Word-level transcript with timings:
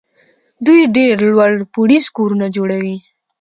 دوی 0.65 0.81
ډېر 0.95 1.15
لوړ 1.29 1.51
پوړیز 1.73 2.05
کورونه 2.17 2.45
جوړوي. 2.55 2.97